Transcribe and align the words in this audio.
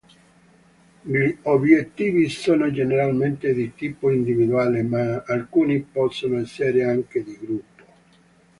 Gli 1.03 1.37
obiettivi 1.43 2.27
sono 2.27 2.71
generalmente 2.71 3.53
di 3.53 3.75
tipo 3.75 4.09
individuale, 4.09 4.81
ma 4.81 5.21
alcuni 5.27 5.79
possono 5.81 6.39
essere 6.39 6.83
anche 6.83 7.23
di 7.23 7.37
gruppo. 7.39 7.83